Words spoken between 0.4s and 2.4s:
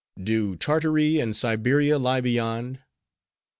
Tartary and Siberia lie